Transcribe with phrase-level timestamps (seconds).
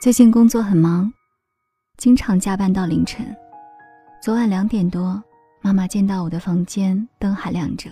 [0.00, 1.12] 最近工作很忙，
[1.96, 3.36] 经常加班到凌晨。
[4.22, 5.20] 昨晚两点多，
[5.60, 7.90] 妈妈见到我的房间灯还亮着，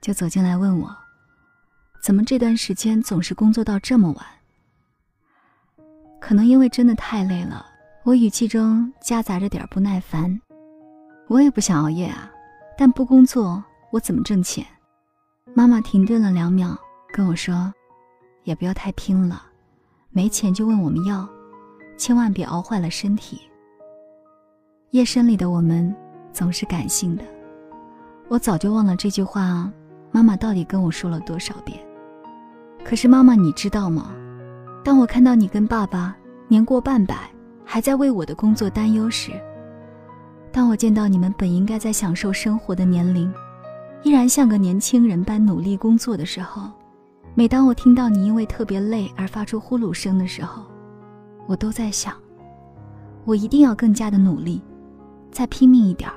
[0.00, 0.92] 就走进来问我
[2.02, 4.26] ：“怎么这段时间总是工作到这么晚？”
[6.20, 7.64] 可能因为真的太累了，
[8.02, 10.40] 我语气中夹杂着点不耐烦。
[11.28, 12.28] 我也不想熬夜啊，
[12.76, 14.66] 但不工作我怎么挣钱？
[15.54, 16.76] 妈妈停顿了两秒，
[17.12, 17.72] 跟我说
[18.42, 19.44] ：“也不要太拼了，
[20.10, 21.28] 没钱就问我们要，
[21.96, 23.40] 千万别熬坏了身体。”
[24.90, 25.94] 夜深里的我们
[26.32, 27.22] 总是感性的，
[28.28, 29.70] 我早就忘了这句话，
[30.10, 31.78] 妈妈到底跟我说了多少遍？
[32.84, 34.14] 可是妈妈，你知道吗？
[34.82, 36.16] 当我看到你跟爸爸
[36.48, 37.30] 年过半百，
[37.64, 39.32] 还在为我的工作担忧时，
[40.50, 43.30] 当我见到你们本应该在享受生活的年龄，
[44.02, 46.70] 依然像个年轻人般努力工作的时候，
[47.38, 50.66] 每当我听到你因为特别累而发出呼噜声的时候，
[51.46, 52.12] 我都在想，
[53.24, 54.60] 我一定要更加的努力，
[55.30, 56.16] 再拼命一点儿，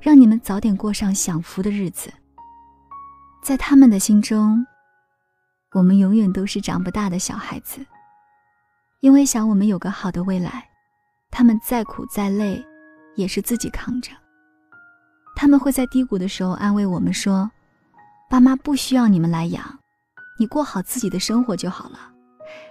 [0.00, 2.10] 让你们早点过上享福的日子。
[3.42, 4.66] 在他们的心中，
[5.74, 7.84] 我们永远都是长不大的小孩子，
[9.00, 10.66] 因为想我们有个好的未来，
[11.30, 12.64] 他们再苦再累。
[13.14, 14.10] 也是自己扛着。
[15.34, 17.50] 他们会在低谷的时候安慰我们说
[18.30, 19.78] ：“爸妈不需要你们来养，
[20.38, 21.98] 你过好自己的生活就好了。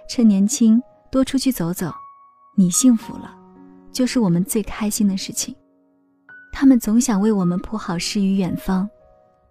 [0.08, 1.92] 趁年轻多出去走走，
[2.56, 3.36] 你幸福了，
[3.92, 5.54] 就是我们最开心的事情。”
[6.52, 8.88] 他们总想为我们铺好诗与远方，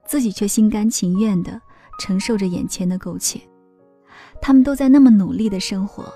[0.05, 1.61] 自己却心甘情愿地
[1.99, 3.39] 承受着眼前的苟且。
[4.41, 6.11] 他们都在那么努力的生活，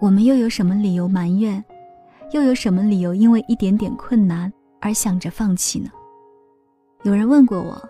[0.00, 1.64] 我们又有什么理由埋怨？
[2.32, 5.90] 又有什么理由因为一点点困难而想着放弃呢？
[7.02, 7.80] 有人问过我，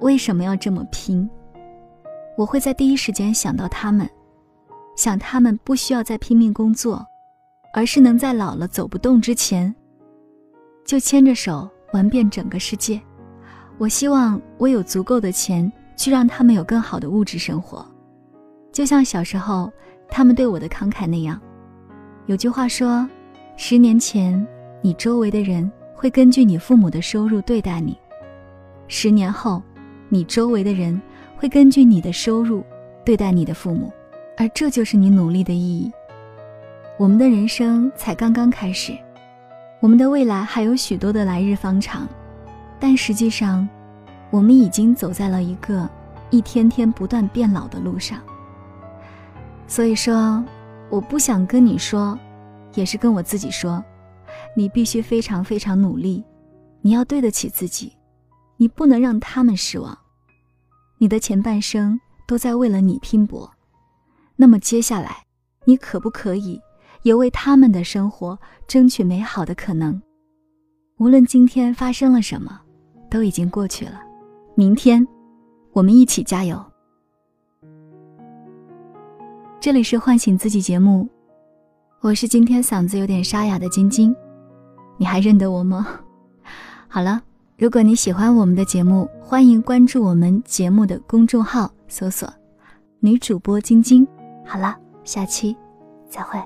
[0.00, 1.28] 为什么要这么拼？
[2.36, 4.08] 我会在第一时间想到他们，
[4.96, 7.06] 想他们不需要再拼命工作，
[7.72, 9.74] 而是能在老了走不动之前，
[10.84, 13.00] 就牵着手玩遍整个世界。
[13.78, 17.86] 我希望我有足够的钱去让他们有更好的物质生活，
[18.72, 19.72] 就像小时候
[20.08, 21.40] 他们对我的慷慨那样。
[22.26, 23.08] 有句话说。
[23.56, 24.44] 十年前，
[24.82, 27.92] 你周围的人会根据你父母的收入对待你；
[28.88, 29.62] 十年后，
[30.08, 31.00] 你周围的人
[31.36, 32.64] 会根据你的收入
[33.04, 33.92] 对待你的父母，
[34.36, 35.92] 而这就是你努力的意义。
[36.98, 38.96] 我们的人生才刚刚开始，
[39.80, 42.08] 我们的未来还有许多的来日方长，
[42.78, 43.68] 但实际上，
[44.30, 45.88] 我们已经走在了一个
[46.30, 48.20] 一天天不断变老的路上。
[49.66, 50.44] 所以说，
[50.90, 52.18] 我不想跟你说。
[52.76, 53.80] 也是跟我自己说，
[54.56, 56.24] 你必须非常非常努力，
[56.80, 57.92] 你要对得起自己，
[58.56, 59.96] 你不能让他们失望。
[60.98, 63.50] 你的前半生都在为了你拼搏，
[64.36, 65.24] 那么接下来，
[65.64, 66.60] 你可不可以
[67.02, 70.00] 也为他们的生活争取美好的可能？
[70.98, 72.60] 无论今天发生了什么，
[73.10, 74.00] 都已经过去了。
[74.54, 75.06] 明天，
[75.72, 76.64] 我们一起加油。
[79.60, 81.08] 这里是唤醒自己节目。
[82.00, 84.14] 我是今天嗓子有点沙哑的晶晶，
[84.96, 86.00] 你还认得我吗？
[86.86, 87.20] 好了，
[87.56, 92.28] 如果你喜欢我们的节目，欢迎关注我们节目的公众号，搜索
[92.98, 94.04] “女主播晶晶”。
[94.44, 95.56] 好了，下期
[96.08, 96.42] 再会。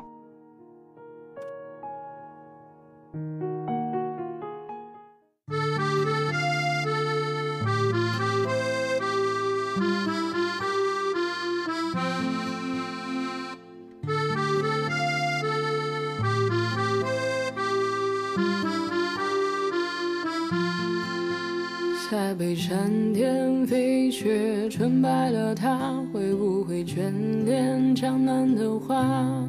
[22.58, 27.12] 山巅飞雪纯白的他，会不会眷
[27.44, 29.48] 恋江南的花？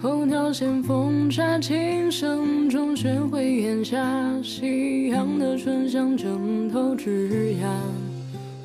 [0.00, 4.02] 候鸟衔风沙，琴声中学会檐下
[4.42, 7.70] 夕阳的醇香枕头枝桠。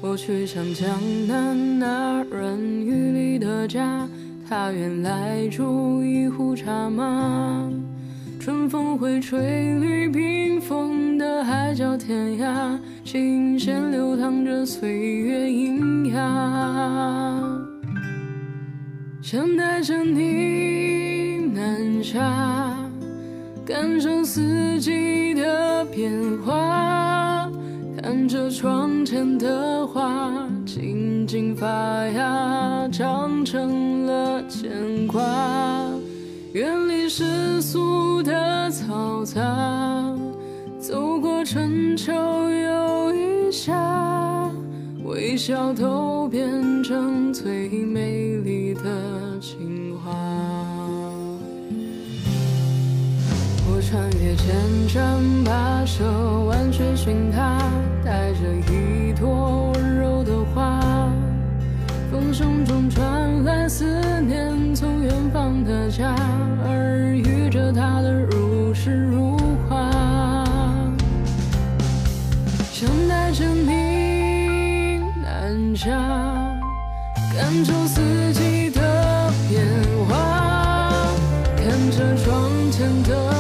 [0.02, 4.10] 我却像江南那人雨里的家，
[4.50, 7.72] 他愿来煮一壶茶吗？
[8.44, 12.76] 春风会吹绿冰封的海角天涯。
[13.04, 17.40] 琴弦流淌着岁月阴哑，
[19.22, 22.76] 想带着你南下，
[23.64, 26.12] 感受四季的变
[26.44, 27.48] 化，
[28.02, 31.68] 看着窗前的花静静发
[32.08, 35.22] 芽，长成了牵挂，
[36.54, 38.00] 远离世俗
[39.33, 40.13] 他
[40.80, 44.51] 走过春秋又一夏
[45.04, 50.12] 微笑都变成最美丽的情话。
[53.69, 56.04] 我穿越千山跋涉
[56.45, 57.57] 万水寻他
[58.04, 58.39] 带着
[58.69, 58.91] 一
[73.33, 75.89] 想带着你南下，
[77.33, 79.66] 感受四季的变
[80.10, 80.13] 化，
[81.56, 83.31] 看着窗前的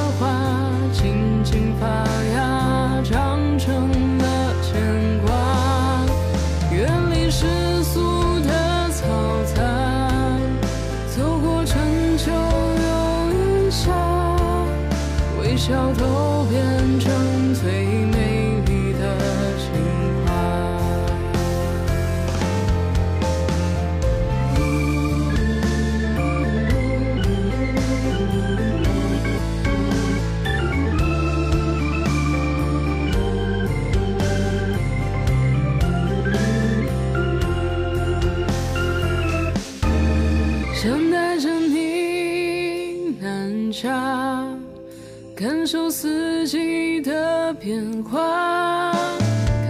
[45.41, 48.91] 感受四季的变化，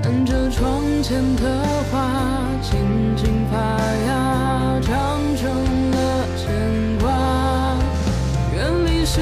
[0.04, 2.12] 看着窗前的花
[2.62, 3.58] 静静发
[4.06, 5.50] 芽，长成
[5.92, 7.78] 了牵挂。
[8.54, 9.22] 远离世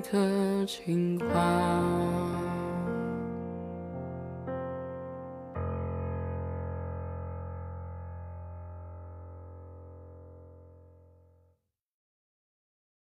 [0.00, 2.27] 的情话。